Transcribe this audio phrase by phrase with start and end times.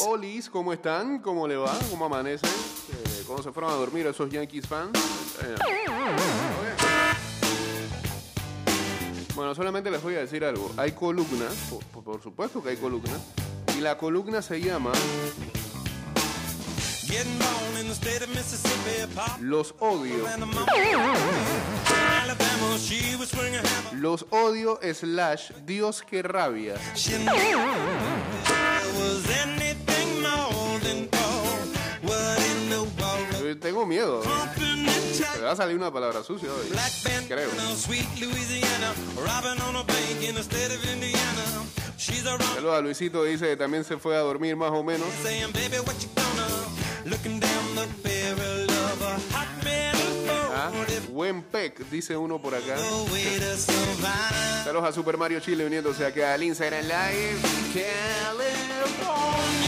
[0.00, 1.18] Olis, ¿cómo están?
[1.20, 1.76] ¿Cómo le va?
[1.90, 2.48] ¿Cómo amanecen?
[2.48, 4.98] Eh, ¿Cómo se fueron a dormir esos Yankees fans?
[5.42, 5.54] Eh,
[9.34, 10.72] Bueno, solamente les voy a decir algo.
[10.76, 11.52] Hay columnas,
[11.92, 13.20] por, por supuesto que hay columnas,
[13.76, 14.92] y la columna se llama
[19.40, 20.24] Los odio.
[23.92, 26.74] Los odio slash Dios que rabia.
[33.48, 34.20] Yo tengo miedo.
[35.36, 36.68] Me va a salir una palabra sucia hoy.
[37.26, 37.48] Creo.
[42.54, 45.08] Saludos a Luisito, dice que también se fue a dormir más o menos.
[50.54, 50.70] Ah,
[51.10, 52.76] buen pec, dice uno por acá.
[54.62, 57.40] Saludos a Super Mario Chile uniéndose acá al Instagram Live.
[59.62, 59.67] En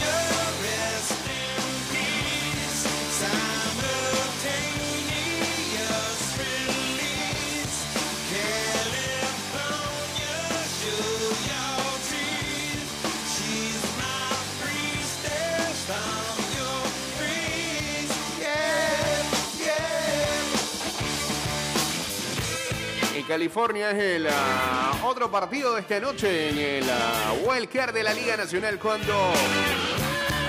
[23.31, 28.03] California es el ah, otro partido de esta noche en el uh, Wild Card de
[28.03, 29.13] la Liga Nacional cuando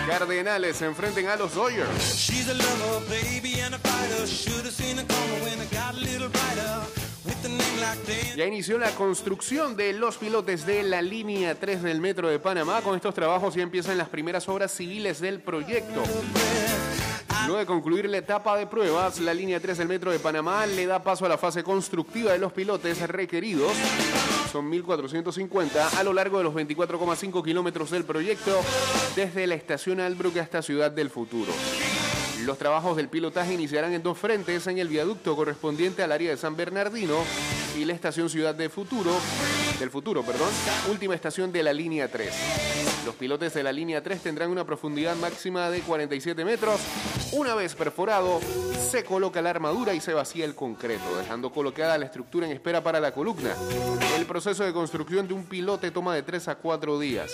[0.08, 2.28] Cardenales se enfrenten a los Dodgers.
[8.34, 12.80] Ya inició la construcción de los pilotes de la línea 3 del Metro de Panamá.
[12.80, 16.02] Con estos trabajos ya empiezan las primeras obras civiles del proyecto.
[17.46, 20.86] Luego de concluir la etapa de pruebas, la línea 3 del Metro de Panamá le
[20.86, 23.72] da paso a la fase constructiva de los pilotes requeridos.
[24.50, 28.60] Son 1.450 a lo largo de los 24,5 kilómetros del proyecto,
[29.16, 31.52] desde la estación Albrook hasta Ciudad del Futuro.
[32.44, 36.36] Los trabajos del pilotaje iniciarán en dos frentes, en el viaducto correspondiente al área de
[36.36, 37.18] San Bernardino
[37.76, 39.10] y la estación Ciudad del Futuro,
[39.78, 40.50] del Futuro, perdón,
[40.90, 42.32] última estación de la línea 3.
[43.04, 46.80] Los pilotes de la línea 3 tendrán una profundidad máxima de 47 metros.
[47.32, 48.40] Una vez perforado,
[48.90, 52.82] se coloca la armadura y se vacía el concreto, dejando colocada la estructura en espera
[52.82, 53.54] para la columna.
[54.16, 57.32] El proceso de construcción de un pilote toma de 3 a 4 días.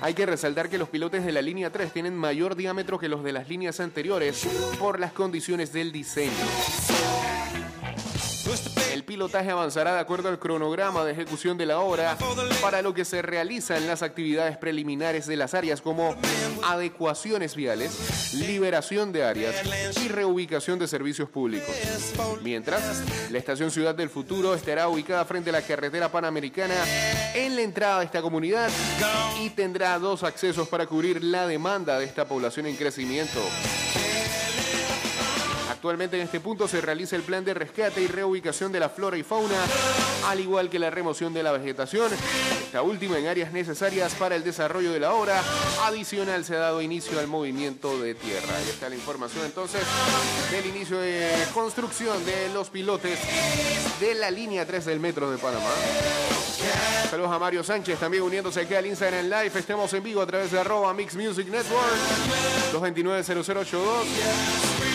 [0.00, 3.24] Hay que resaltar que los pilotes de la línea 3 tienen mayor diámetro que los
[3.24, 4.46] de las líneas anteriores
[4.78, 6.32] por las condiciones del diseño.
[9.16, 12.18] El pilotaje avanzará de acuerdo al cronograma de ejecución de la obra,
[12.60, 16.14] para lo que se realizan las actividades preliminares de las áreas como
[16.62, 19.54] adecuaciones viales, liberación de áreas
[20.04, 21.74] y reubicación de servicios públicos.
[22.42, 26.74] Mientras, la estación Ciudad del Futuro estará ubicada frente a la carretera panamericana
[27.34, 28.68] en la entrada de esta comunidad
[29.40, 33.40] y tendrá dos accesos para cubrir la demanda de esta población en crecimiento.
[35.86, 39.16] Actualmente en este punto se realiza el plan de rescate y reubicación de la flora
[39.18, 39.54] y fauna,
[40.26, 42.10] al igual que la remoción de la vegetación,
[42.60, 45.40] esta última en áreas necesarias para el desarrollo de la obra.
[45.84, 48.56] Adicional se ha dado inicio al movimiento de tierra.
[48.56, 49.82] Ahí está la información entonces
[50.50, 53.20] del inicio de construcción de los pilotes
[54.00, 55.70] de la línea 3 del metro de Panamá.
[57.08, 59.52] Saludos a Mario Sánchez también uniéndose aquí al Instagram Live.
[59.54, 61.86] Estamos en vivo a través de arroba Mix Music Network
[62.72, 64.85] 229-0082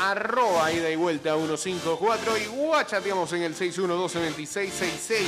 [0.00, 5.18] arroba ida y vuelta 154 y guachateamos en el 612-2666.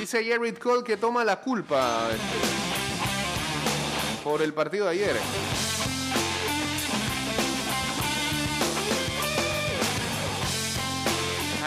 [0.00, 2.08] Dice Jared Cole que toma la culpa
[4.24, 5.16] por el partido de ayer.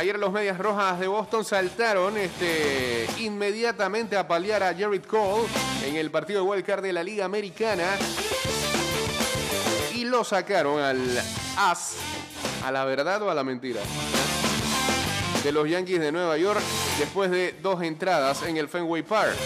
[0.04, 5.46] Ayer los Medias Rojas de Boston saltaron este, inmediatamente a paliar a Jared Cole
[5.86, 7.86] en el partido de Wild Card de la Liga Americana
[9.96, 11.18] y lo sacaron al
[11.56, 11.96] as,
[12.66, 13.80] a la verdad o a la mentira,
[15.42, 16.60] de los Yankees de Nueva York
[17.00, 19.38] después de dos entradas en el Fenway Park.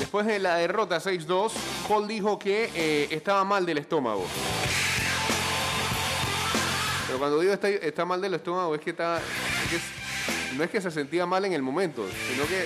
[0.00, 1.52] Después de la derrota 6-2,
[1.86, 4.26] Cole dijo que eh, estaba mal del estómago.
[7.12, 9.20] Pero cuando digo está, mal del estómago, es que está.
[10.56, 12.64] no es que se sentía mal en el momento, sino que.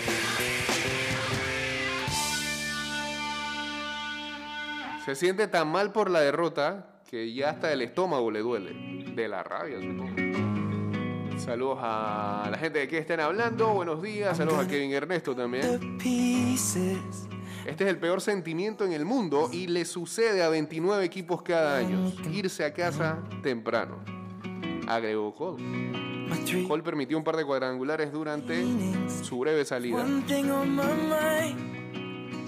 [5.04, 8.72] Se siente tan mal por la derrota que ya hasta el estómago le duele.
[9.16, 10.14] De la rabia, supongo.
[11.38, 13.70] Saludos a la gente de que estén hablando.
[13.70, 14.36] Buenos días.
[14.36, 15.98] Saludos a Kevin Ernesto también.
[16.00, 21.78] Este es el peor sentimiento en el mundo y le sucede a 29 equipos cada
[21.78, 22.12] año.
[22.30, 24.14] Irse a casa temprano.
[24.86, 25.62] Agregó Cole.
[26.66, 28.64] Cole permitió un par de cuadrangulares durante
[29.22, 30.04] su breve salida.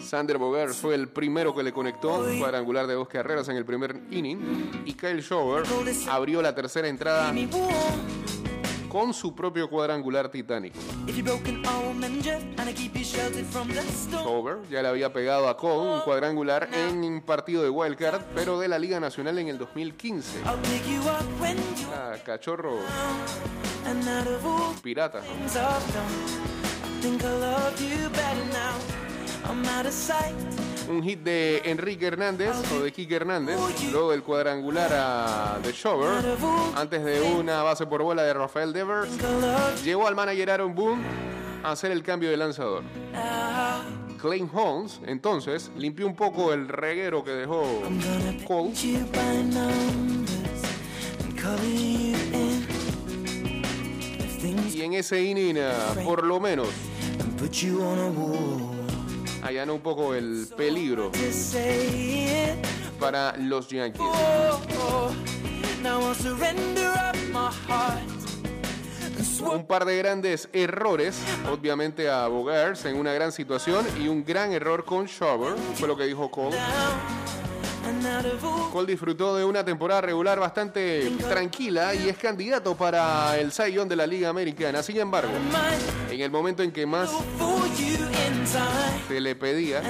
[0.03, 4.01] Sander Bogart fue el primero que le conectó, cuadrangular de dos carreras en el primer
[4.11, 4.83] inning.
[4.87, 5.65] Y Kyle Shower
[6.11, 7.33] abrió la tercera entrada
[8.89, 10.79] con su propio cuadrangular titánico.
[14.25, 18.59] Shower ya le había pegado a Cole un cuadrangular en un partido de wildcard, pero
[18.59, 20.41] de la Liga Nacional en el 2015.
[21.95, 22.79] Ah, cachorro
[24.83, 25.21] pirata.
[30.89, 33.59] Un hit de Enrique Hernández o de Kike Hernández,
[33.93, 36.25] luego del cuadrangular a The Shover,
[36.75, 39.11] antes de una base por bola de Rafael Devers,
[39.85, 41.03] llevó al manager Aaron Boone
[41.63, 42.83] a hacer el cambio de lanzador.
[44.21, 47.63] Clay Holmes, entonces, limpió un poco el reguero que dejó
[48.47, 48.73] Cole.
[54.75, 55.57] Y en ese inning,
[56.05, 56.69] por lo menos,
[59.49, 61.11] allanó un poco el peligro
[63.01, 64.03] para los Yankees.
[69.41, 71.19] Un par de grandes errores,
[71.51, 75.97] obviamente a Bogers en una gran situación y un gran error con Schauber, fue lo
[75.97, 76.57] que dijo Cole.
[78.71, 83.97] Cole disfrutó de una temporada regular bastante tranquila y es candidato para el Cy de
[83.97, 84.83] la Liga Americana.
[84.83, 85.33] Sin embargo,
[86.11, 87.11] en el momento en que más
[89.09, 89.81] se le pedía,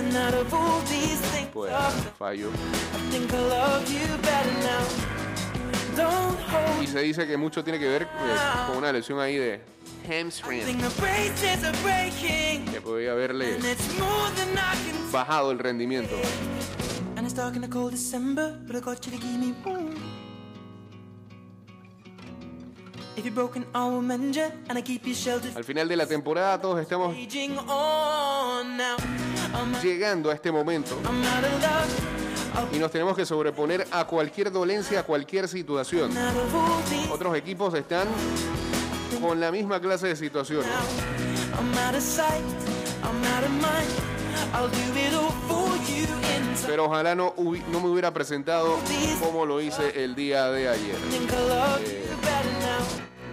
[1.53, 1.73] pues
[2.19, 2.50] falló.
[6.83, 9.61] Y se dice que mucho tiene que ver pues, con una lesión ahí de
[10.09, 10.65] hamstring.
[12.73, 13.59] Que podría haberle
[15.11, 16.15] bajado el rendimiento.
[25.56, 27.15] Al final de la temporada todos estamos
[29.82, 30.97] llegando a este momento.
[32.73, 36.11] Y nos tenemos que sobreponer a cualquier dolencia, a cualquier situación.
[37.11, 38.09] Otros equipos están
[39.21, 40.69] con la misma clase de situaciones.
[46.67, 48.79] Pero ojalá no, no me hubiera presentado
[49.21, 50.97] como lo hice el día de ayer.
[51.81, 52.05] Eh,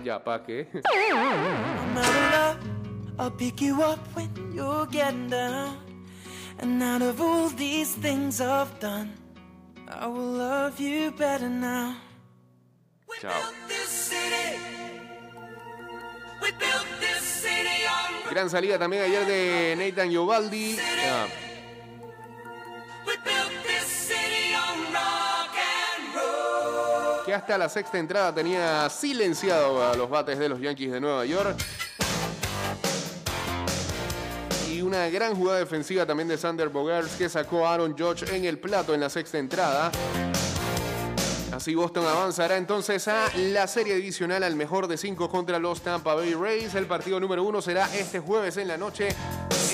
[0.03, 0.69] ya, ¿pa' qué?
[6.57, 9.13] And out of all these things I've done,
[9.89, 11.97] I will love you better now.
[13.19, 13.31] Chao.
[18.29, 20.77] Gran salida también ayer de Nathan Yobaldi.
[27.25, 31.25] Que hasta la sexta entrada tenía silenciado a los bates de los Yankees de Nueva
[31.25, 31.57] York
[34.85, 38.59] una gran jugada defensiva también de Sander Bogarts que sacó a Aaron Judge en el
[38.59, 39.91] plato en la sexta entrada.
[41.51, 46.13] Así Boston avanzará entonces a la serie divisional al mejor de cinco contra los Tampa
[46.13, 46.75] Bay Rays.
[46.75, 49.09] El partido número uno será este jueves en la noche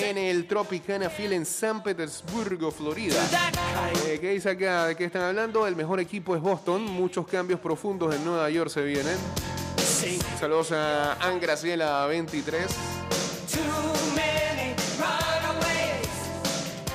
[0.00, 3.16] en el Tropicana Field en San Petersburgo, Florida.
[4.06, 4.86] Eh, ¿Qué dice acá?
[4.86, 5.66] ¿De qué están hablando?
[5.66, 6.82] El mejor equipo es Boston.
[6.84, 9.16] Muchos cambios profundos en Nueva York se vienen.
[10.38, 12.66] Saludos a Angraciela 23.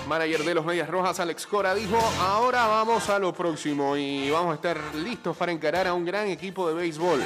[0.08, 4.52] Manager de los Medias Rojas, Alex Cora, dijo, ahora vamos a lo próximo y vamos
[4.52, 7.26] a estar listos para encarar a un gran equipo de béisbol.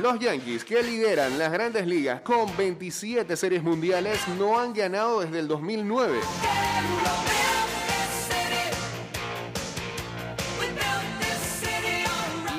[0.00, 5.40] Los Yankees, que lideran las grandes ligas con 27 series mundiales, no han ganado desde
[5.40, 6.20] el 2009.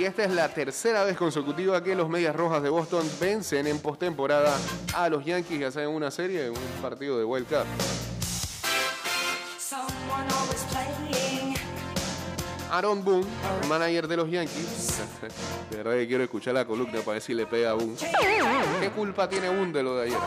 [0.07, 4.57] Esta es la tercera vez consecutiva que los Medias Rojas de Boston vencen en postemporada
[4.95, 8.16] a los Yankees, ya sea en una serie en un partido de World Cup.
[12.71, 13.25] Aaron Boone,
[13.67, 15.01] manager de los Yankees.
[15.71, 17.95] De verdad que quiero escuchar la columna para ver si le pega a Boone.
[18.79, 20.17] ¿Qué culpa tiene Boone de lo de ayer?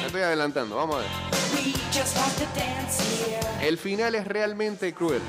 [0.00, 1.08] Me estoy adelantando, vamos a ver.
[3.62, 5.22] El final es realmente cruel.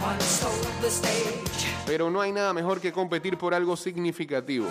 [1.86, 4.68] Pero no hay nada mejor que competir por algo significativo.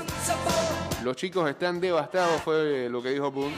[1.03, 3.55] Los chicos están devastados, fue lo que dijo Boone.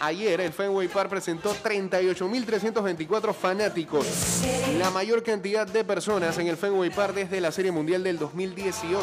[0.00, 4.06] Ayer el Fenway Park presentó 38.324 fanáticos,
[4.78, 8.98] la mayor cantidad de personas en el Fenway Park desde la Serie Mundial del 2018.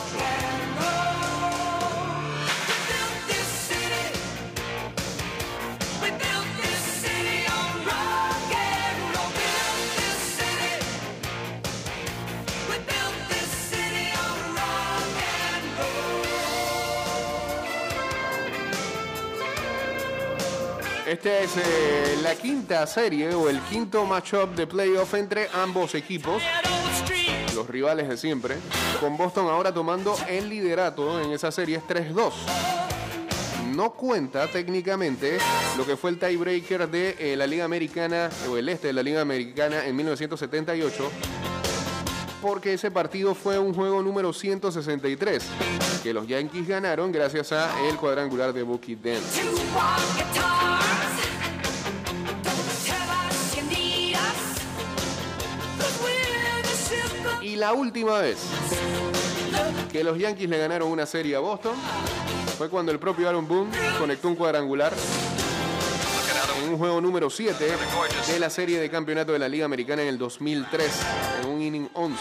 [21.16, 26.44] Esta es eh, la quinta serie o el quinto matchup de playoff entre ambos equipos,
[27.56, 28.58] los rivales de siempre,
[29.00, 32.34] con Boston ahora tomando el liderato en esa serie es 3-2.
[33.74, 35.38] No cuenta técnicamente
[35.78, 39.02] lo que fue el tiebreaker de eh, la Liga Americana o el este de la
[39.02, 41.12] Liga Americana en 1978
[42.42, 45.44] porque ese partido fue un juego número 163
[46.04, 49.24] que los Yankees ganaron gracias a el cuadrangular de Bucky Dent.
[57.56, 58.38] Y la última vez
[59.90, 61.74] que los Yankees le ganaron una serie a Boston
[62.58, 64.92] fue cuando el propio Aaron Boone conectó un cuadrangular
[66.62, 67.66] en un juego número 7
[68.28, 70.92] de la serie de campeonato de la Liga Americana en el 2003,
[71.44, 72.20] en un inning 11.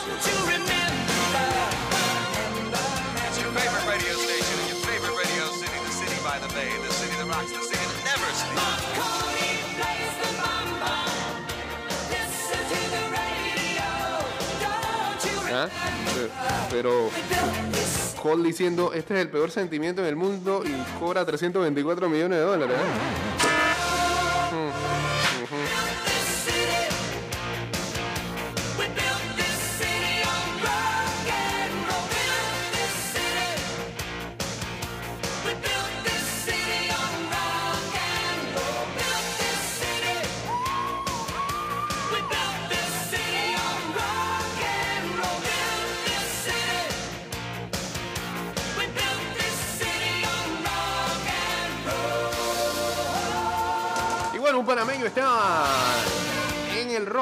[16.70, 17.10] Pero
[18.22, 22.44] Cole diciendo, este es el peor sentimiento en el mundo y cobra 324 millones de
[22.44, 22.76] dólares.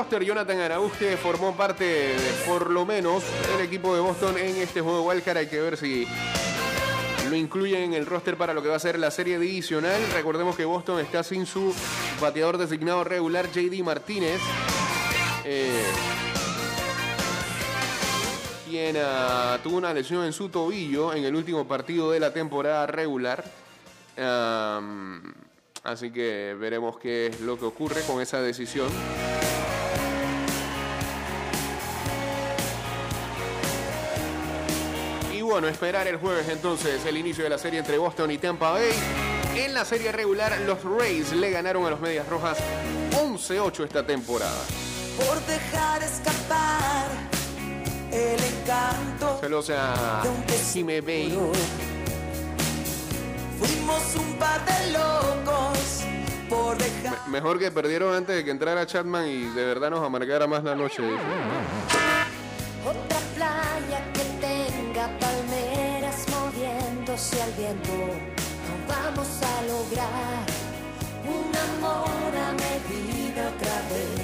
[0.03, 0.25] Roster.
[0.25, 0.93] Jonathan Araúz
[1.23, 3.23] formó parte de, por lo menos,
[3.55, 5.37] el equipo de Boston en este juego Wildcard.
[5.37, 6.09] Hay que ver si
[7.31, 10.01] lo incluyen en el roster para lo que va a ser la serie divisional.
[10.13, 11.73] Recordemos que Boston está sin su
[12.21, 14.41] bateador designado regular, JD Martínez.
[15.45, 15.85] Eh,
[18.69, 22.87] quien ah, tuvo una lesión en su tobillo en el último partido de la temporada
[22.87, 23.45] regular.
[25.85, 28.89] Así que veremos qué es lo que ocurre con esa decisión.
[35.53, 38.89] Bueno, esperar el jueves entonces el inicio de la serie entre Boston y Tampa Bay.
[39.55, 42.57] En la serie regular, los Rays le ganaron a los Medias Rojas
[43.11, 44.59] 11-8 esta temporada.
[45.19, 47.07] Por dejar escapar
[48.11, 49.41] el encanto.
[49.43, 50.23] Saludos a
[50.73, 51.39] Jime Bay.
[53.59, 56.03] Fuimos un par de locos
[56.49, 57.29] por dejar.
[57.29, 60.75] mejor que perdieron antes de que entrara Chapman y de verdad nos amargara más la
[60.75, 61.03] noche.
[67.73, 70.45] No vamos a lograr
[71.25, 74.22] un amor a medida otra vez.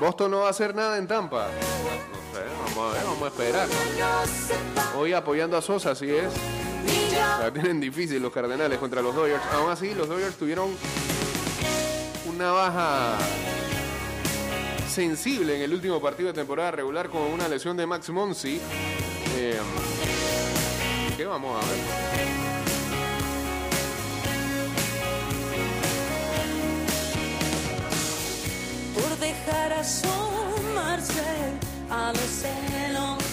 [0.00, 1.48] Boston no va a hacer nada en Tampa.
[1.48, 2.44] No sé,
[2.76, 3.68] vamos a ver, vamos a esperar.
[4.96, 6.32] Hoy apoyando a Sosa, así es.
[7.40, 9.42] La tienen difícil los Cardenales contra los Dodgers.
[9.52, 10.70] Aún así, los Dodgers tuvieron
[12.26, 13.18] una baja
[14.88, 18.60] sensible en el último partido de temporada regular con una lesión de Max Monsi.
[19.36, 19.58] Eh,
[21.16, 22.47] ¿Qué vamos a ver?
[29.88, 31.30] Asomarse
[31.90, 33.24] a los celos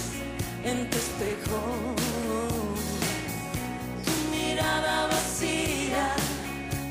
[0.64, 1.62] en tu espejo.
[4.06, 6.06] Tu mirada vacía,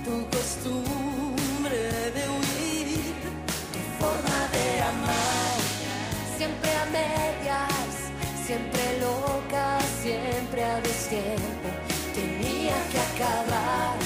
[0.04, 1.80] tu costumbre
[2.16, 3.14] de huir,
[3.73, 5.56] tu forma de amar.
[6.37, 7.94] Siempre a medias,
[8.47, 11.68] siempre loca, siempre a destiempo.
[12.14, 14.03] Tenía que acabar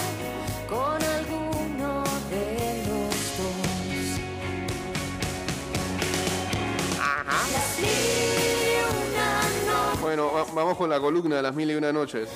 [10.17, 12.29] vamos con la columna de las mil y una noches.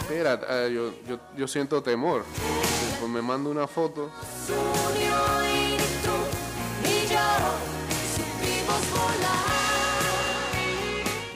[0.00, 2.24] Espera, ah, yo, yo, yo siento temor.
[2.98, 4.10] Pues me mando una foto.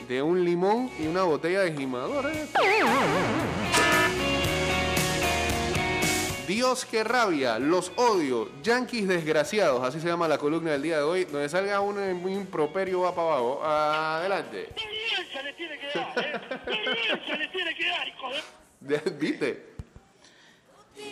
[0.07, 2.25] De un limón y una botella de gimador.
[2.31, 3.72] ¿eh?
[6.47, 11.03] Dios que rabia, los odio, yanquis desgraciados, así se llama la columna del día de
[11.03, 13.63] hoy, donde salga un, un improperio va para abajo.
[13.63, 14.69] Adelante.
[14.75, 16.41] ¡Qué le tiene que dar, eh!
[17.25, 18.29] ¡Qué le tiene que dar, hijo
[18.81, 19.11] de...
[19.11, 19.73] ¿Viste?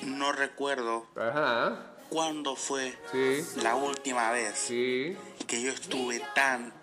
[0.04, 1.94] No recuerdo Ajá.
[2.10, 3.42] cuándo fue Sí.
[3.62, 5.16] la última vez Sí.
[5.48, 6.74] que yo estuve tan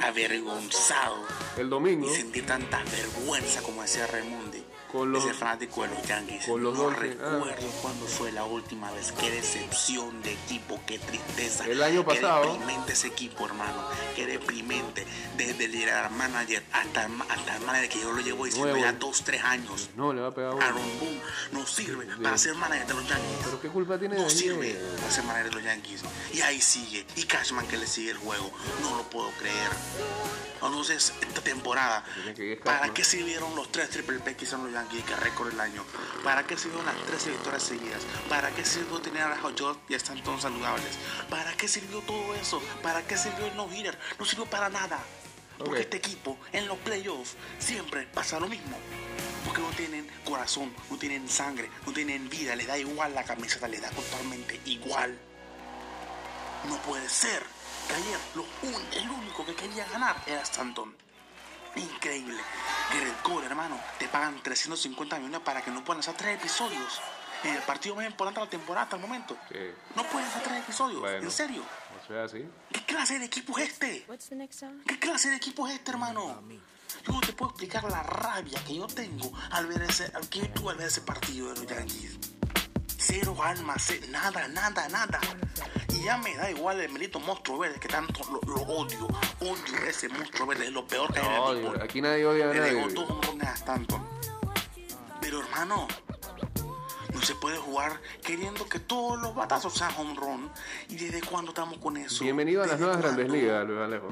[0.00, 1.16] avergonzado
[1.56, 2.06] El domingo.
[2.10, 4.64] y sentí tanta vergüenza como decía Raimundi.
[4.92, 6.44] Con los- ese fanático de los Yankees.
[6.46, 7.30] con los no Dolphins, ah.
[7.32, 9.12] recuerdo cuándo fue la última vez.
[9.12, 11.64] Qué decepción de equipo, qué tristeza.
[11.66, 12.52] El año Qué pasado.
[12.52, 13.84] deprimente ese equipo, hermano.
[14.14, 15.06] Qué deprimente.
[15.36, 19.42] Desde el manager hasta hasta el manager que yo lo llevo diciendo ya dos, tres
[19.42, 19.88] años.
[19.96, 20.62] No, le va a pegar uno.
[20.64, 21.20] Aaron Boone
[21.52, 23.36] no sirve para ser manager de los Yankees.
[23.44, 24.96] Pero qué culpa tiene No de sirve ayer?
[24.98, 26.02] para ser manager de los Yankees.
[26.34, 27.06] Y ahí sigue.
[27.16, 28.52] Y Cashman que le sigue el juego.
[28.82, 29.70] No lo puedo creer.
[30.62, 32.04] Entonces, esta temporada,
[32.64, 35.84] ¿para qué sirvieron los tres triple P que hicieron los Yankees que récord el año?
[36.24, 38.02] ¿Para qué sirvieron las 13 victorias seguidas?
[38.28, 40.98] ¿Para qué sirvió tener a Hojot y a Stanton saludables?
[41.30, 42.60] ¿Para qué sirvió todo eso?
[42.82, 43.98] ¿Para qué sirvió el no-hitter?
[44.18, 44.98] No sirvió para nada.
[45.58, 45.80] Porque Ok.
[45.80, 48.76] este equipo en los playoffs siempre pasa lo mismo.
[49.44, 53.68] Porque no tienen corazón, no tienen sangre, no tienen vida, les da igual la camiseta,
[53.68, 55.18] les da totalmente igual.
[56.68, 57.42] No puede ser
[57.88, 60.96] que ayer lo un- el único que quería ganar era Stanton.
[61.76, 62.38] Increíble.
[62.92, 67.00] Garrett Cole, hermano, te pagan 350 millones para que no puedan hacer tres episodios.
[67.44, 69.36] En el partido más importante de la temporada hasta el momento.
[69.50, 69.58] Sí.
[69.96, 71.00] No pueden hacer tres episodios.
[71.00, 71.24] Bueno.
[71.24, 71.62] ¿En serio?
[72.02, 72.44] O sea, así.
[72.70, 74.04] ¿Qué clase de equipo es este?
[74.08, 74.82] What's the next song?
[74.86, 76.40] ¿Qué clase de equipo es este, hermano?
[77.06, 80.40] Yo no te puedo explicar la rabia que yo tengo al ver ese, al que
[80.40, 82.18] yo tuve al ver ese partido de los Yankees.
[83.04, 85.18] Cero alma, ce- nada, nada, nada.
[85.88, 89.06] Y ya me da igual el melito monstruo verde que tanto lo, lo odio.
[89.40, 92.50] Odio ese monstruo verde, es lo peor que hay en el No, aquí nadie odia
[92.50, 92.82] a nadie.
[92.84, 94.06] hombrones a Stanton.
[95.20, 95.88] Pero hermano,
[97.12, 100.50] no se puede jugar queriendo que todos los batazos sean home run.
[100.88, 102.22] ¿Y desde cuándo estamos con eso?
[102.24, 104.08] Bienvenido a las ¿Desde nuevas grandes ligas, Luis Alejo.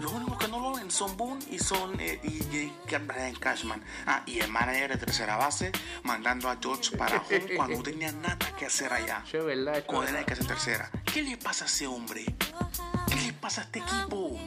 [0.00, 2.72] Los únicos que no lo ven son Boone y son eh, y, y
[3.06, 3.82] Brian Cashman.
[4.06, 5.70] Ah, y el manager de tercera base
[6.04, 9.22] mandando a George para home cuando no tenía nada que hacer allá.
[9.30, 10.90] Che, verdad, Cuando tenía que hacer tercera.
[11.04, 12.24] ¿Qué le pasa a ese hombre?
[13.08, 14.40] ¿Qué le pasa a este equipo?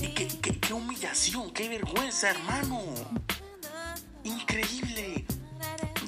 [0.00, 2.80] Y qué, qué- qué humillación, qué vergüenza, hermano.
[4.24, 5.26] Increíble.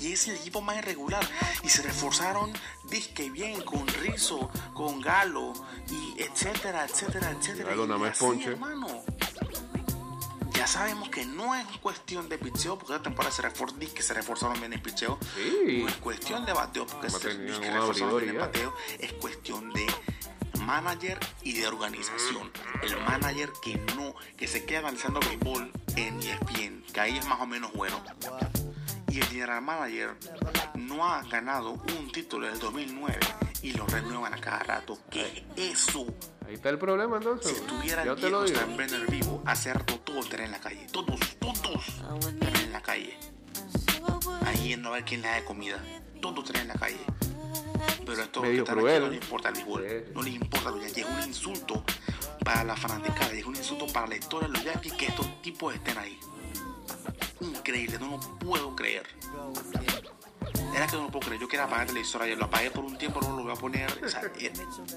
[0.04, 1.26] Y es el equipo más irregular.
[1.62, 2.52] Y se reforzaron,
[2.90, 5.54] disque bien, con Rizzo, con Galo,
[5.90, 7.70] y etcétera, etcétera, etcétera.
[7.70, 8.50] Galo nada más ponche.
[8.50, 9.02] hermano.
[10.52, 14.12] Ya sabemos que no es cuestión de picheo, porque esta temporada se, refor que se
[14.12, 15.18] reforzaron bien en picheo.
[15.34, 15.78] Sí.
[15.80, 17.32] No es cuestión de bateo, porque se,
[17.72, 18.40] reforzaron bien ya.
[18.40, 18.74] bateo.
[18.98, 19.86] Es cuestión de
[20.60, 22.52] manager y de organización.
[22.82, 27.40] El manager que no, que se queda analizando béisbol en ESPN, que ahí es más
[27.40, 28.02] o menos bueno.
[29.14, 30.16] Y el general manager
[30.74, 33.20] no ha ganado un título desde el 2009
[33.62, 34.98] y lo renuevan a cada rato.
[35.08, 36.04] ¿Qué es eso?
[36.44, 37.52] Ahí está el problema Si entonces.
[37.58, 38.58] estuviera Yo te lo digo.
[39.08, 40.88] Vivo, hace rato todos estarían en la calle.
[40.90, 43.16] Todos, todos estarían en la calle.
[44.46, 45.78] Ahí yendo a ver quién le da de comida.
[46.20, 47.00] Todos estarían en la calle.
[48.04, 49.86] Pero esto que están aquí no les importa el béisbol.
[49.88, 50.12] Sí.
[50.12, 51.06] No les importa los Yankees.
[51.06, 51.84] Es un insulto
[52.44, 53.32] para la fanaticada.
[53.32, 56.18] Es un insulto para la historia de los Yankees que estos tipos estén ahí.
[57.40, 59.04] Increíble, no lo puedo creer.
[60.74, 61.40] Era que no lo puedo creer.
[61.40, 62.36] Yo quería apagar el televisor ayer.
[62.38, 63.90] Lo apagué por un tiempo, no lo voy a poner.
[64.04, 64.52] O sea, eh,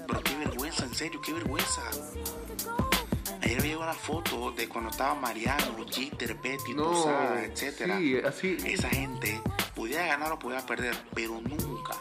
[0.06, 1.82] pero qué vergüenza, en serio, qué vergüenza.
[3.42, 7.98] Ayer veía una foto de cuando estaba Mariano, Jeter, Petty, No, Posada, etcétera.
[7.98, 8.56] sí, así.
[8.66, 9.40] Esa gente
[9.74, 11.94] pudiera ganar o pudiera perder, pero nunca,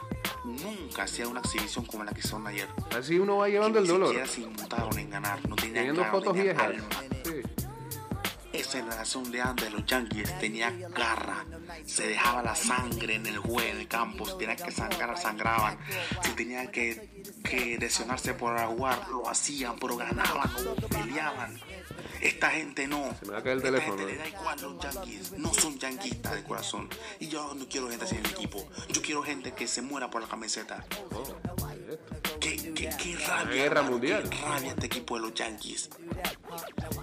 [0.43, 2.67] nunca hacía una exhibición como la que hicieron ayer.
[2.98, 4.08] Así uno va llevando Que el ni dolor.
[4.10, 6.74] siquiera se inmutaron en ganar, no tenían Teniendo ganas, no fotos tenían viejas.
[6.74, 7.16] alma.
[8.67, 11.45] Esa generación de antes de los Yankees tenía garra,
[11.86, 15.80] se dejaba la sangre en el juego, en el campo, si tenían que sangrar, sangraban,
[16.21, 21.58] si tenían que, que lesionarse por jugar, lo hacían, pero ganaban, o peleaban.
[22.19, 23.15] Esta gente no.
[23.17, 23.97] Se me va a caer el Esta teléfono.
[23.99, 26.89] gente le da igual los Yankees, no son yanquistas de corazón.
[27.21, 30.10] Y yo no quiero gente así en el equipo, yo quiero gente que se muera
[30.10, 30.86] por la camiseta.
[32.39, 34.30] Qué, qué, qué rabia, guerra mundial.
[34.30, 35.89] qué rabia este equipo de los Yankees.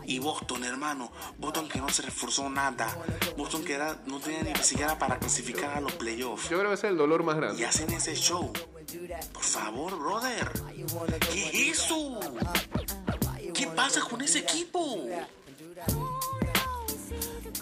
[0.04, 2.94] Y Boston, hermano, Boston que no se reforzó nada.
[3.36, 6.48] Boston que era, no tenía ni siquiera para clasificar a los playoffs.
[6.50, 7.66] Yo creo que ese es el dolor más Y grande.
[7.66, 8.52] hacen ese show.
[9.32, 10.50] Por favor, brother.
[11.32, 12.20] ¿Qué es eso?
[13.54, 15.06] ¿Qué pasa con ese equipo?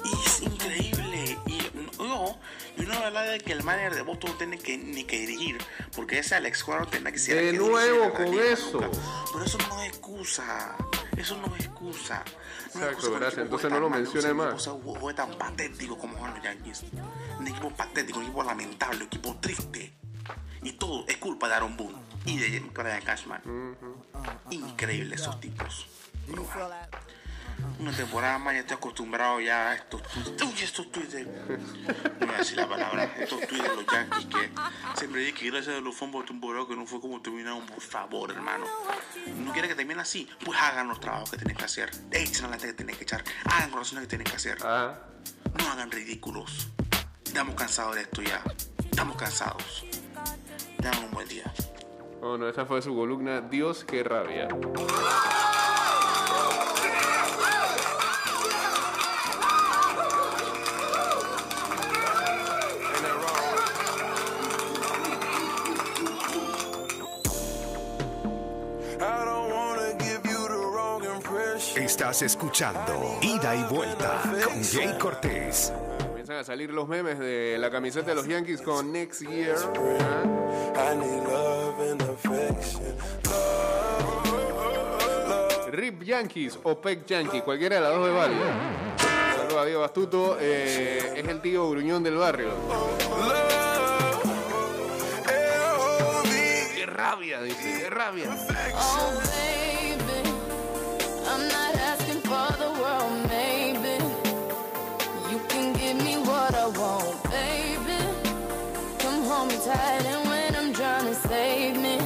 [0.04, 1.38] Y es increíble.
[1.46, 1.58] Y
[2.02, 2.38] no,
[2.76, 5.58] y uno habla de que el manager de Boston no tiene que, ni que dirigir,
[5.94, 8.80] porque ese Alex Cora tiene que ser De que nuevo con liga eso.
[8.80, 8.98] nunca.
[9.32, 10.76] Pero eso no es excusa.
[11.16, 12.24] Eso no es excusa.
[12.24, 13.44] No Exacto, excusa gracias.
[13.44, 14.66] Entonces no lo tan mal, mencione un más.
[14.66, 16.84] equipo tan patético como los Yankees.
[17.38, 19.92] Un equipo patético, un equipo lamentable, un equipo triste.
[20.62, 23.42] Y todo es culpa de Aaron Boone y de Brian Cashman.
[24.50, 25.86] Increíble esos tipos.
[26.26, 26.68] Pero bueno,
[27.78, 30.42] Una temporada más ya estoy acostumbrado ya a estos tweets.
[30.42, 31.24] Uy, estos tweets de...
[31.24, 33.04] No voy a decir la palabra.
[33.18, 34.50] Estos tweets de los Yankees que
[34.96, 37.66] siempre dije que gracias a los fumbles temporada que no fue como terminaron.
[37.66, 38.64] Por favor, hermano.
[39.38, 40.28] No quiere que termine así.
[40.44, 41.90] Pues hagan los trabajos que tienen que hacer.
[42.12, 43.24] Echen a la gente que tienen que echar.
[43.46, 44.58] Hagan corazones que tienen que hacer.
[44.62, 44.94] Ah,
[45.58, 46.68] No hagan ridículos.
[47.24, 48.42] Estamos cansados de esto ya.
[48.90, 49.84] Estamos cansados.
[50.80, 51.52] Tengan un buen día.
[52.20, 54.48] bueno, esa fue su columna Dios, qué rabia.
[71.92, 75.70] Estás escuchando Ida y Vuelta con Jay Cortés.
[76.08, 79.54] Comienzan a salir los memes de la camiseta de los Yankees con Next Year.
[79.98, 80.94] Ah.
[85.70, 88.96] Rip Yankees o Peck Yankee, cualquiera de las dos es válida.
[89.36, 92.54] Saludos a Diego Astuto, eh, es el tío gruñón del barrio.
[96.74, 97.42] ¡Qué rabia!
[97.42, 98.30] Dice, ¡qué rabia!
[109.72, 111.98] Tight, and when I'm to save me,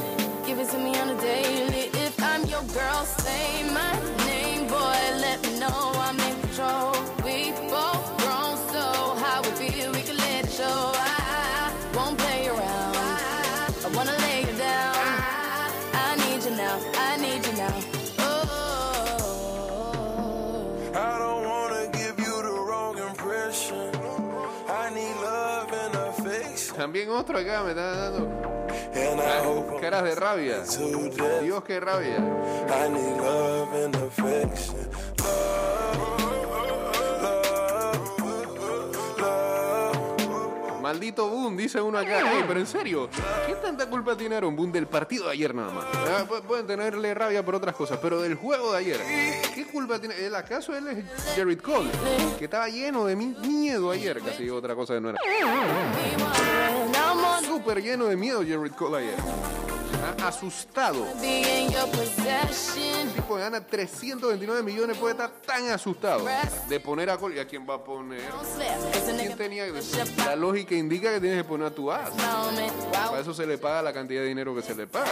[0.47, 1.85] give it to me on a daily.
[2.07, 3.93] If I'm your girl, say my
[4.27, 4.99] name, boy.
[5.25, 6.96] Let me know I'm in control.
[26.87, 28.19] También otro acá me está dando
[28.95, 30.63] And I hope I'm caras de rabia.
[31.43, 32.19] Dios, qué rabia.
[40.87, 42.21] Maldito Boone, dice uno acá.
[42.33, 43.09] Ey, pero en serio,
[43.45, 45.85] ¿qué tanta culpa tiene Aaron Boone del partido de ayer nada más?
[46.07, 49.01] Ah, pu- Pueden tenerle rabia por otras cosas, pero del juego de ayer,
[49.53, 50.15] ¿qué culpa tiene?
[50.25, 51.91] ¿El acaso él es Jared Cole?
[52.39, 55.19] Que estaba lleno de mi- miedo ayer, casi otra cosa que no era.
[57.45, 59.66] Súper lleno de miedo Jared Cole ayer.
[60.03, 61.05] Ah, Asustado.
[61.93, 63.13] possession.
[63.15, 66.25] tipo que gana 329 millones puede estar tan asustado
[66.69, 67.37] de poner a Cole.
[67.37, 68.21] ¿Y a quién va a poner?
[69.17, 72.11] ¿Quién tenía up La lógica indica que tienes que poner a tu as.
[72.93, 75.07] Para eso se le paga la cantidad de dinero que se le paga.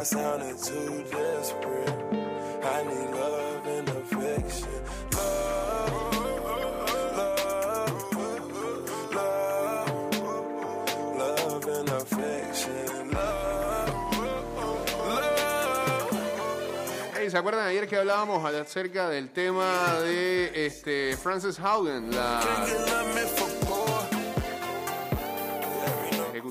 [0.00, 1.92] Not sounding too desperate.
[2.64, 4.68] I need love and affection.
[5.12, 6.14] Love,
[7.18, 7.92] love,
[11.18, 13.10] love and affection.
[13.10, 14.18] Love,
[15.06, 16.10] love.
[17.14, 22.40] Hey, ¿Se acuerdan ayer que hablábamos acerca del tema de este Frances Haugen, la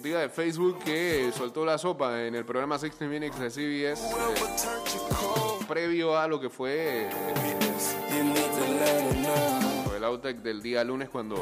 [0.10, 6.18] De Facebook que soltó la sopa en el programa 60 Minutes de CBS eh, previo
[6.18, 7.10] a lo que fue eh,
[9.96, 11.36] el outtake del día lunes cuando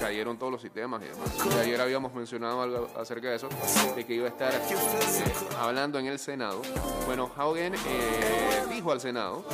[0.00, 1.54] cayeron todos los sistemas y demás.
[1.54, 3.48] Y ayer habíamos mencionado algo acerca de eso,
[3.94, 6.62] de que iba a estar eh, hablando en el Senado.
[7.04, 9.44] Bueno, Haugen eh, dijo al Senado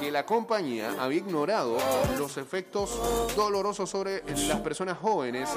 [0.00, 1.76] que la compañía había ignorado
[2.18, 2.98] los efectos
[3.36, 5.48] dolorosos sobre las personas jóvenes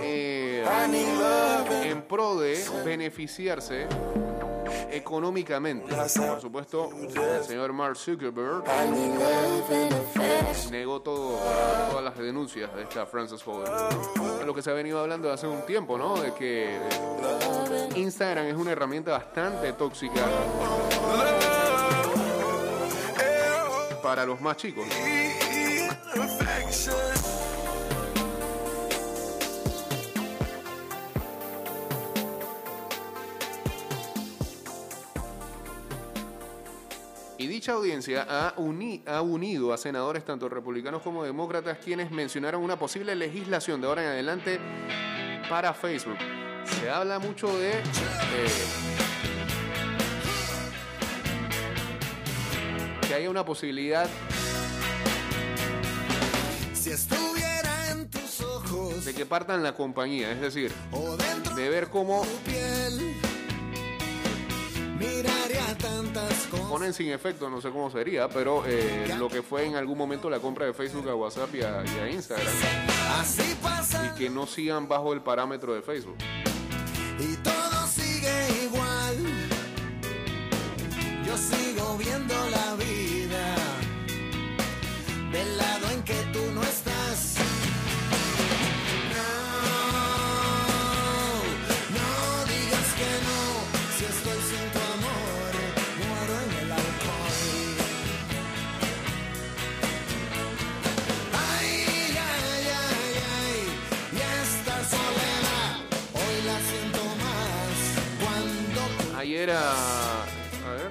[0.00, 0.64] eh,
[1.84, 3.86] en pro de beneficiarse
[4.90, 5.94] económicamente.
[5.94, 8.64] Por supuesto, el señor Mark Zuckerberg
[10.70, 11.38] negó todo,
[11.90, 13.72] todas las denuncias de esta Frances Hogan.
[14.40, 16.16] Es lo que se ha venido hablando hace un tiempo, ¿no?
[16.16, 16.78] De que
[17.96, 20.24] Instagram es una herramienta bastante tóxica
[24.02, 24.84] para los más chicos.
[37.64, 42.78] Dicha audiencia ha, uni- ha unido a senadores tanto republicanos como demócratas quienes mencionaron una
[42.78, 44.60] posible legislación de ahora en adelante
[45.48, 46.18] para Facebook.
[46.82, 47.70] Se habla mucho de...
[47.70, 47.82] eh,
[53.08, 54.10] que haya una posibilidad
[56.74, 60.70] Si estuviera en tus ojos de que partan la compañía, es decir,
[61.56, 63.14] de ver cómo tu piel,
[65.06, 66.66] miraría tantas cosas.
[66.66, 70.30] ponen sin efecto, no sé cómo sería, pero eh, lo que fue en algún momento
[70.30, 72.46] la compra de Facebook a WhatsApp y a, y a Instagram,
[73.18, 76.16] Así pasa y que no sigan bajo el parámetro de Facebook.
[109.44, 110.22] Cuando Ayer a...
[110.22, 110.90] A ver.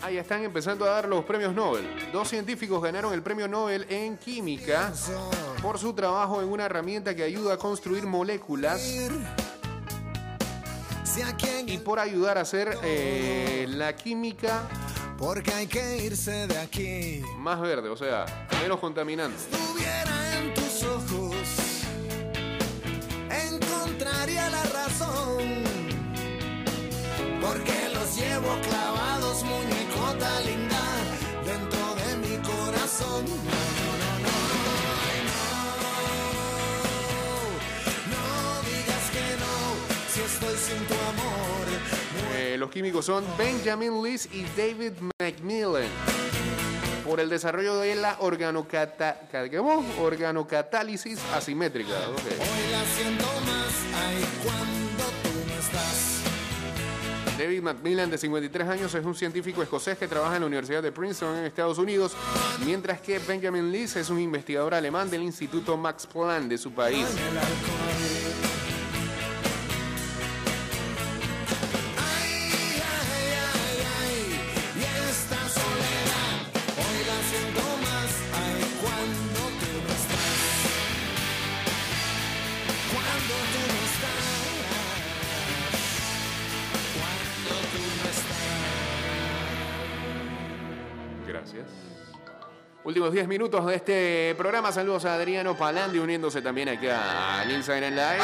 [0.00, 1.86] Ah, ya están empezando a dar los premios Nobel.
[2.12, 4.92] Dos científicos ganaron el premio Nobel en química
[5.60, 8.80] por su trabajo en una herramienta que ayuda a construir moléculas
[11.66, 14.62] y por ayudar a hacer eh, la química
[15.18, 17.22] porque hay que irse de aquí.
[17.36, 18.24] más verde, o sea,
[18.62, 19.36] menos contaminante.
[27.48, 30.84] Porque los llevo clavados, muñecota linda,
[31.46, 33.24] dentro de mi corazón.
[33.24, 33.58] No,
[34.00, 34.38] no, no,
[40.26, 41.66] estoy sin tu amor.
[42.36, 45.88] Eh, los químicos son Benjamin Lees y David Macmillan.
[47.06, 49.22] Por el desarrollo de la organocata,
[49.98, 51.94] organocatálisis asimétrica.
[52.10, 52.18] ok.
[52.18, 56.07] Hoy la siento más, ay, cuando tú no estás.
[57.38, 60.90] David Macmillan, de 53 años, es un científico escocés que trabaja en la Universidad de
[60.90, 62.16] Princeton en Estados Unidos,
[62.66, 67.06] mientras que Benjamin Lees es un investigador alemán del Instituto Max Planck de su país.
[92.84, 94.72] Últimos 10 minutos de este programa.
[94.72, 98.22] Saludos a Adriano Palandi uniéndose también acá al Instagram Live.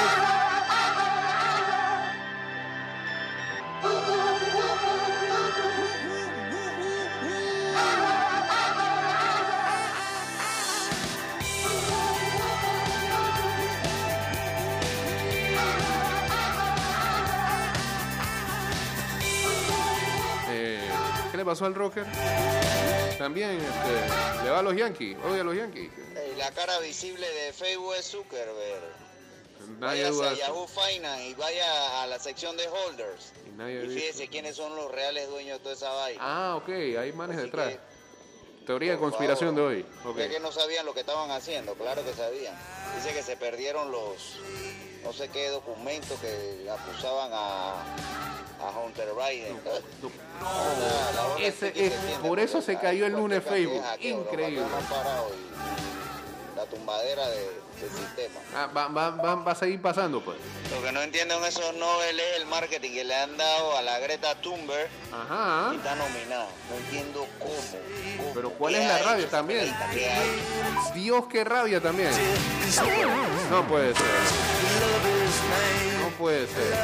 [20.50, 20.88] Eh,
[21.30, 22.06] ¿Qué le pasó al rocker?
[23.18, 25.90] También este, le va a los Yankees, odia a los Yankees.
[26.16, 28.82] Eh, La cara visible de Facebook es Zuckerberg.
[29.78, 30.34] Nadie duda a.
[30.34, 33.32] Yahoo Finance y vaya a la sección de holders.
[33.46, 36.20] Y nadie Y fíjese quiénes son los reales dueños de toda esa vaina.
[36.22, 37.68] Ah, ok, hay manes Así detrás.
[37.70, 37.80] que,
[38.66, 39.86] Teoría de conspiración favor, de hoy.
[40.04, 40.18] Ok.
[40.18, 41.74] ¿Es que no sabían lo que estaban haciendo?
[41.74, 42.54] Claro que sabían.
[42.96, 44.38] Dice que se perdieron los
[45.04, 47.74] no sé qué documentos que acusaban a,
[48.68, 49.58] a Hunter Biden.
[51.40, 53.82] Ese es- por eso se cayó el lunes Facebook.
[54.00, 54.62] Increíble.
[56.56, 58.40] La tumbadera de- del sistema.
[58.56, 60.36] Ah, va, va- va- va a seguir pasando, pues.
[60.70, 63.98] Lo que no entienden esos Nobel es el marketing que le han dado a la
[63.98, 65.72] Greta Thunberg Ajá.
[65.74, 66.46] y está nominada.
[66.70, 67.52] No entiendo cómo.
[68.18, 68.34] cómo.
[68.34, 69.74] Pero ¿cuál ¿Qué es la rabia también?
[70.94, 72.10] Dios, qué rabia también.
[73.50, 74.04] No puede ser.
[76.18, 76.74] Puede ser.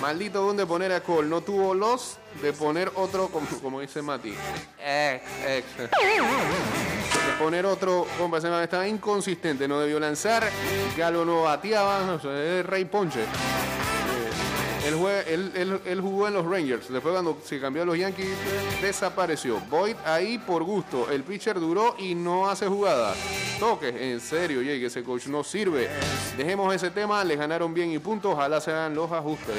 [0.00, 1.28] Maldito donde poner a Cole.
[1.28, 4.34] No tuvo los de poner otro, como, como dice Mati.
[4.78, 5.66] Ex, ex.
[5.78, 5.88] De
[7.38, 9.68] poner otro, compa, se estaba inconsistente.
[9.68, 10.48] No debió lanzar.
[10.96, 12.00] Galo no bateaba.
[12.00, 13.24] No sé, Rey Ponche.
[14.84, 16.88] Él, jugó en los Rangers.
[16.92, 18.28] Después cuando se cambió a los Yankees,
[18.80, 19.60] desapareció.
[19.70, 21.10] Boyd ahí por gusto.
[21.10, 23.14] El pitcher duró y no hace jugada.
[23.58, 25.88] Toques, en serio, Jake, ese coach no sirve.
[26.36, 28.30] Dejemos ese tema, le ganaron bien y punto.
[28.32, 29.56] Ojalá se hagan los ajustes.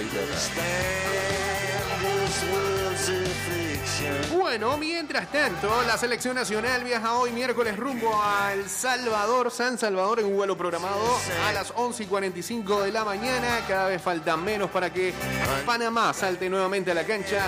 [4.53, 10.19] Bueno, mientras tanto, la selección nacional viaja hoy miércoles rumbo a El Salvador, San Salvador,
[10.19, 11.03] en un vuelo programado
[11.47, 13.61] a las 11 y 45 de la mañana.
[13.67, 15.11] Cada vez falta menos para que
[15.65, 17.43] Panamá salte nuevamente a la cancha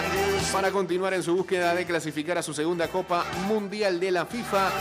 [0.51, 4.71] para continuar en su búsqueda de clasificar a su segunda Copa Mundial de la FIFA.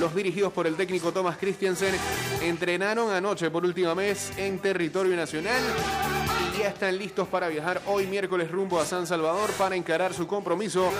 [0.00, 1.94] Los dirigidos por el técnico Thomas Christiansen
[2.42, 5.62] entrenaron anoche por última vez en territorio nacional
[6.60, 10.90] ya están listos para viajar hoy miércoles rumbo a San Salvador para encarar su compromiso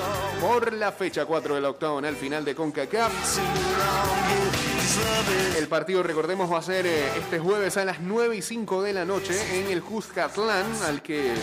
[0.41, 3.13] por la fecha 4 de la octagonal final de CONCACAF.
[5.59, 8.93] El partido, recordemos, va a ser eh, este jueves a las 9 y 5 de
[8.95, 11.35] la noche en el Cuscatlán, al que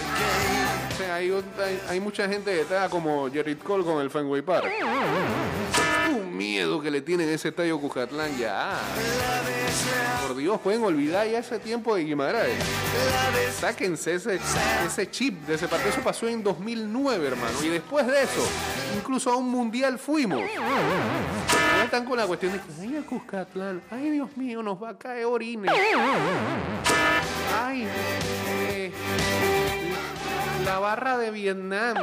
[1.88, 4.68] hay mucha gente que está como Jerry Cole con el Fenway Park.
[6.38, 8.80] Miedo que le tienen ese estadio Cuscatlán ya.
[10.28, 12.64] Por Dios, pueden olvidar ya ese tiempo de Guimaraes.
[13.60, 14.40] Sáquense ese,
[14.86, 15.90] ese chip de ese partido.
[15.90, 17.64] Eso pasó en 2009, hermano.
[17.64, 18.48] Y después de eso,
[18.96, 20.40] incluso a un mundial fuimos.
[20.40, 24.98] Ya están con la cuestión de que, ay, Cuscatlán, ay, Dios mío, nos va a
[24.98, 25.70] caer orine.
[27.60, 27.88] Ay,
[28.48, 28.92] eh,
[30.66, 31.98] la barra de Vietnam.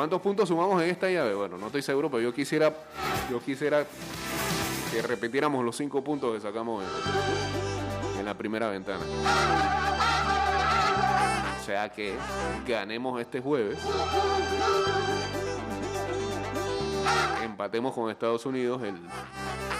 [0.00, 1.34] ¿Cuántos puntos sumamos en esta llave?
[1.34, 2.72] Bueno, no estoy seguro, pero yo quisiera,
[3.30, 3.84] yo quisiera
[4.90, 9.04] que repitiéramos los cinco puntos que sacamos en, en la primera ventana.
[11.60, 12.14] O sea que
[12.66, 13.78] ganemos este jueves.
[17.44, 18.96] Empatemos con Estados Unidos el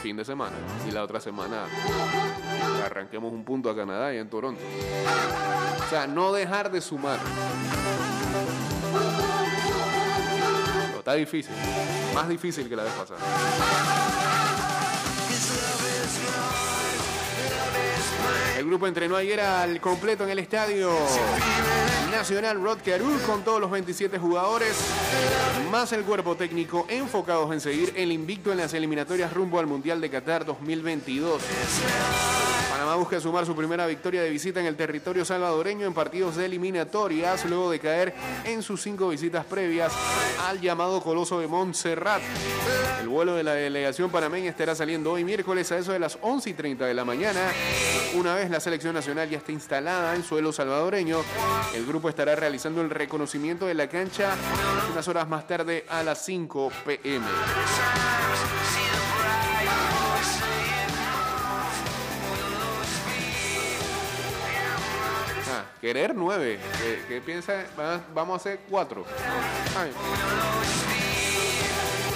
[0.02, 0.54] fin de semana.
[0.86, 1.64] Y la otra semana
[2.84, 4.60] arranquemos un punto a Canadá y en Toronto.
[5.86, 7.18] O sea, no dejar de sumar.
[11.10, 11.54] Está difícil.
[12.14, 13.20] Más difícil que la vez pasada.
[18.56, 20.92] El grupo entrenó ayer al completo en el estadio
[22.12, 24.76] Nacional Rod Carew con todos los 27 jugadores,
[25.70, 30.00] más el cuerpo técnico enfocados en seguir el invicto en las eliminatorias rumbo al Mundial
[30.00, 31.42] de Qatar 2022.
[32.90, 36.46] Panamá busca sumar su primera victoria de visita en el territorio salvadoreño en partidos de
[36.46, 38.12] eliminatorias, luego de caer
[38.44, 39.92] en sus cinco visitas previas
[40.48, 42.20] al llamado Coloso de Montserrat.
[43.00, 46.50] El vuelo de la delegación panameña estará saliendo hoy miércoles a eso de las 11
[46.50, 47.52] y 30 de la mañana.
[48.14, 51.18] Una vez la selección nacional ya esté instalada en suelo salvadoreño,
[51.76, 54.34] el grupo estará realizando el reconocimiento de la cancha
[54.90, 57.24] unas horas más tarde a las 5 pm.
[65.80, 66.58] Querer nueve.
[66.78, 67.64] ¿Qué, qué piensa?
[67.78, 69.04] Va- Vamos a hacer cuatro.
[69.78, 69.90] Ay.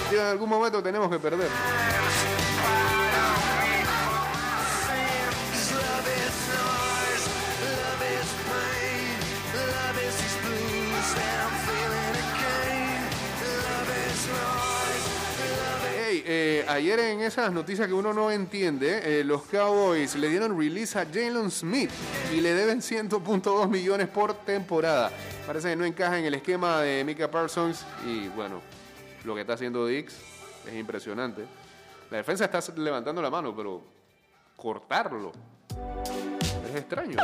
[0.09, 1.49] Tío, en algún momento tenemos que perder.
[16.75, 21.05] Ayer en esas noticias que uno no entiende, eh, los Cowboys le dieron release a
[21.05, 21.89] Jalen Smith
[22.33, 25.09] y le deben 100.2 millones por temporada.
[25.47, 28.61] Parece que no encaja en el esquema de Mika Parsons y bueno,
[29.23, 30.15] lo que está haciendo Dix
[30.67, 31.45] es impresionante.
[32.11, 33.81] La defensa está levantando la mano, pero
[34.57, 35.31] cortarlo
[36.69, 37.17] es extraño.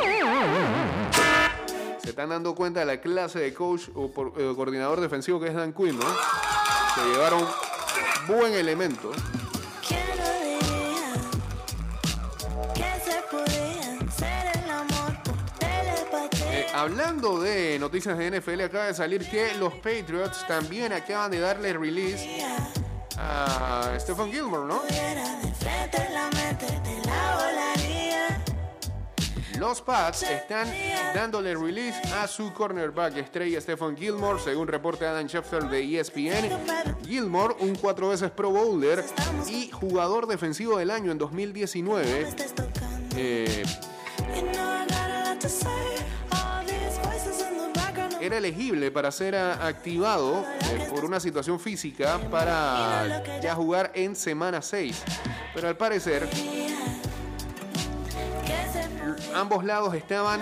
[1.98, 5.54] Se están dando cuenta de la clase de coach o eh, coordinador defensivo que es
[5.54, 6.06] Dan Quinn, ¿no?
[6.94, 7.46] Se llevaron
[8.26, 9.12] buen elemento.
[16.82, 21.72] Hablando de noticias de NFL, acaba de salir que los Patriots también acaban de darle
[21.72, 22.44] release
[23.16, 24.82] a Stephen Gilmore, ¿no?
[29.60, 30.66] Los Pats están
[31.14, 36.50] dándole release a su cornerback estrella Stephen Gilmore, según reporte Adam Schefter de ESPN.
[37.06, 39.04] Gilmore, un cuatro veces Pro Bowler
[39.48, 42.22] y jugador defensivo del año en 2019.
[42.22, 43.14] Estás tocando.
[43.16, 43.62] eh,
[48.22, 54.62] era elegible para ser activado eh, por una situación física para ya jugar en semana
[54.62, 55.02] 6.
[55.54, 56.28] Pero al parecer
[59.34, 60.40] ambos lados estaban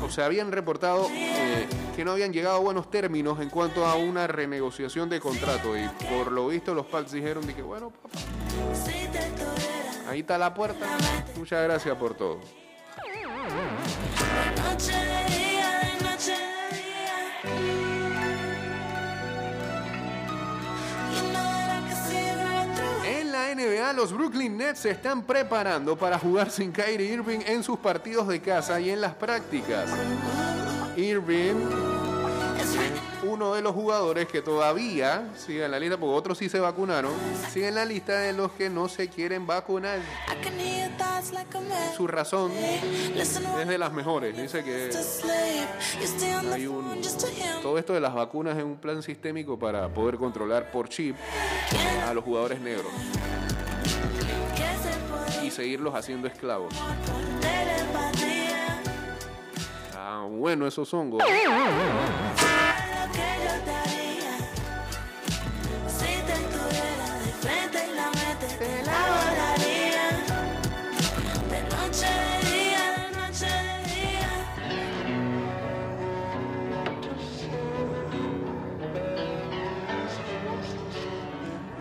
[0.00, 1.66] o se habían reportado eh,
[1.96, 5.76] que no habían llegado a buenos términos en cuanto a una renegociación de contrato.
[5.76, 8.18] Y por lo visto los Pats dijeron de que bueno papá,
[10.08, 10.86] ahí está la puerta.
[11.36, 12.38] Muchas gracias por todo
[23.58, 28.40] Los Brooklyn Nets se están preparando para jugar sin Kyrie Irving en sus partidos de
[28.40, 29.90] casa y en las prácticas.
[30.96, 31.97] Irving
[33.28, 37.12] uno de los jugadores que todavía sigue en la lista, porque otros sí se vacunaron,
[37.52, 40.00] sigue en la lista de los que no se quieren vacunar.
[41.96, 44.36] Su razón es de las mejores.
[44.36, 44.90] Dice que
[46.52, 47.00] hay un,
[47.62, 51.16] todo esto de las vacunas es un plan sistémico para poder controlar por chip
[52.06, 52.92] a los jugadores negros
[55.42, 56.74] y seguirlos haciendo esclavos.
[59.94, 61.22] Ah, bueno, esos hongos.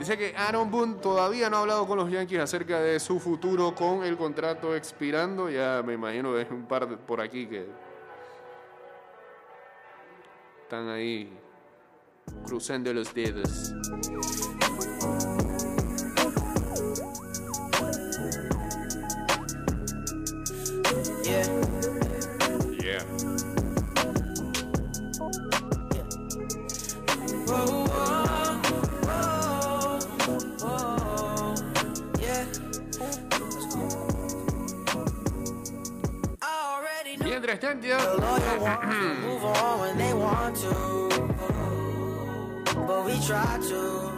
[0.08, 3.76] Dice que Aaron Boone todavía no ha hablado con los Yankees acerca de su futuro
[3.76, 5.49] con el contrato expirando.
[5.49, 7.68] Ya me imagino que hay un par de- por aquí que
[10.64, 11.30] están ahí
[12.45, 13.74] cruzando los dedos.
[37.76, 40.74] Move on when they want to.
[42.88, 44.18] But we try to.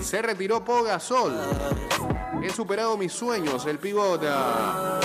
[0.00, 1.34] Se retiró Pogasol.
[2.42, 3.66] He superado mis sueños.
[3.66, 5.00] El pivot ah,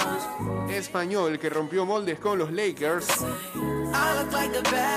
[0.70, 3.07] español que rompió moldes con los Lakers,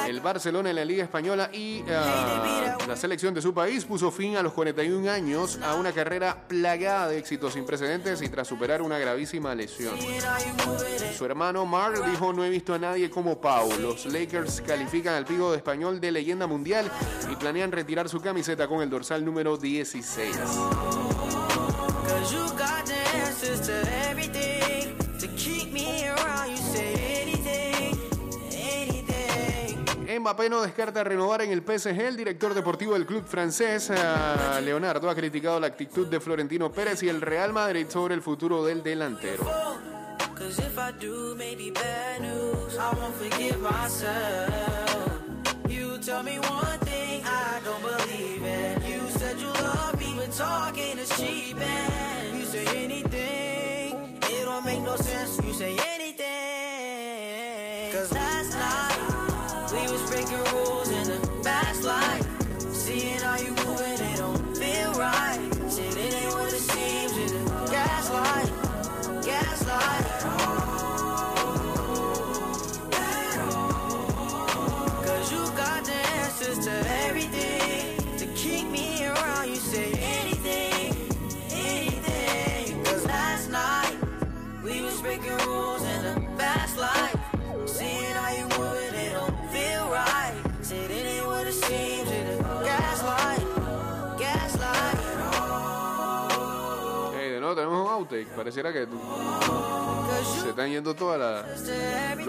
[0.07, 4.37] El Barcelona en la Liga Española y ah, la selección de su país puso fin
[4.37, 8.83] a los 41 años a una carrera plagada de éxitos sin precedentes y tras superar
[8.83, 9.95] una gravísima lesión.
[11.17, 13.69] Su hermano Mark dijo no he visto a nadie como Pau.
[13.81, 16.91] Los Lakers califican al pivo de español de leyenda mundial
[17.31, 20.37] y planean retirar su camiseta con el dorsal número 16.
[30.27, 32.01] Mbappé descarta renovar en el PSG.
[32.01, 37.05] El director deportivo del club francés, ah, Leonardo, ha criticado la actitud de Florentino Pérez
[37.05, 39.45] y el Real Madrid sobre el futuro del delantero.
[61.87, 65.56] Seeing how you moving, it don't feel right.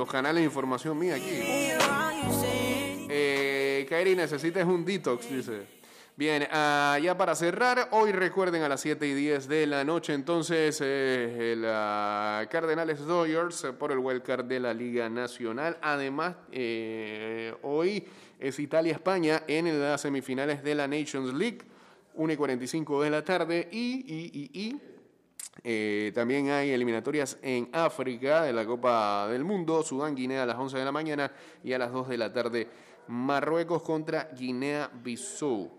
[0.07, 1.41] Los canales de información mía aquí.
[3.09, 5.67] Eh, Kairi, necesitas un detox, dice.
[6.15, 10.13] Bien, ah, ya para cerrar, hoy recuerden a las 7 y 10 de la noche,
[10.13, 11.61] entonces, eh, el
[12.47, 15.77] Cardenales Dodgers eh, por el wildcard de la Liga Nacional.
[15.81, 18.05] Además, eh, hoy
[18.39, 21.59] es Italia-España en las semifinales de la Nations League,
[22.13, 23.67] 1 y 45 de la tarde.
[23.71, 24.81] Y, y, y, y
[25.63, 30.57] eh, también hay eliminatorias en África de la Copa del Mundo, Sudán, Guinea a las
[30.57, 31.31] 11 de la mañana
[31.63, 32.67] y a las 2 de la tarde
[33.07, 35.71] Marruecos contra Guinea-Bissau.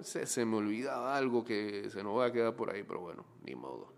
[0.00, 3.24] Se, se me olvidaba algo que se nos va a quedar por ahí, pero bueno,
[3.44, 3.96] ni modo.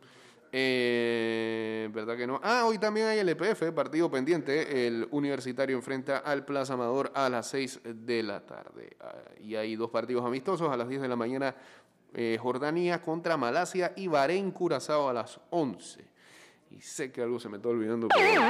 [0.50, 2.40] Eh, ¿Verdad que no?
[2.42, 4.86] Ah, hoy también hay el EPF, partido pendiente.
[4.86, 8.96] El Universitario enfrenta al Plaza Amador a las 6 de la tarde.
[9.00, 11.54] Ah, y hay dos partidos amistosos a las 10 de la mañana.
[12.14, 16.04] Eh, Jordania contra Malasia y Bahrein Curazao a las 11.
[16.70, 18.08] Y sé que algo se me está olvidando.
[18.08, 18.42] pero-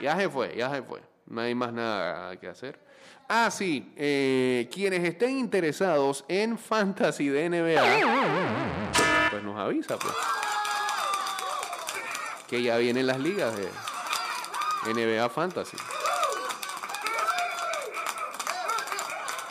[0.00, 1.00] Ya se fue, ya se fue.
[1.26, 2.78] No hay más nada que hacer.
[3.28, 3.92] Ah, sí.
[3.96, 7.82] eh, quienes estén interesados en Fantasy de NBA,
[9.30, 10.12] pues nos avisa, pues.
[12.48, 13.68] Que ya vienen las ligas de
[14.92, 15.76] NBA Fantasy.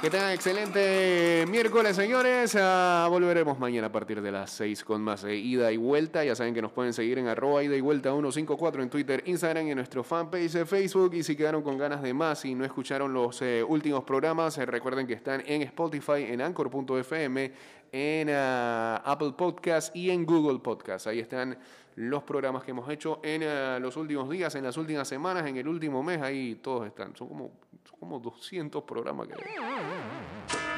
[0.01, 2.55] Que tengan excelente miércoles, señores.
[2.55, 6.23] Volveremos mañana a partir de las 6 con más de ida y vuelta.
[6.23, 9.67] Ya saben que nos pueden seguir en arroba ida y vuelta 154 en Twitter, Instagram
[9.67, 11.15] y en nuestro fanpage de Facebook.
[11.15, 14.65] Y si quedaron con ganas de más y no escucharon los eh, últimos programas, eh,
[14.65, 17.51] recuerden que están en Spotify, en Anchor.fm,
[17.91, 21.07] en ah, Apple Podcast y en Google Podcast.
[21.07, 21.57] Ahí están
[21.95, 25.57] los programas que hemos hecho en ah, los últimos días, en las últimas semanas, en
[25.57, 26.21] el último mes.
[26.21, 27.13] Ahí todos están.
[27.17, 27.51] Son como,
[27.99, 29.35] como 200 programas que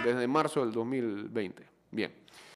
[0.04, 1.68] desde marzo del 2020.
[1.92, 2.21] Bien.